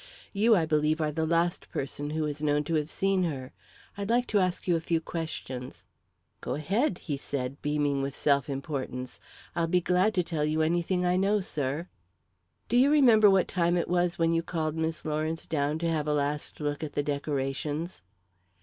[0.33, 3.53] You, I believe, are the last person who is known to have seen her.
[3.95, 5.85] I'd like to ask you a few questions."
[6.41, 9.19] "Go ahead," he said, beaming with self importance.
[9.55, 11.87] "I'll be glad to tell you anything I know, sir."
[12.67, 16.07] "Do you remember what time it was when you called Miss Lawrence down to have
[16.07, 18.01] a last look at the decorations?"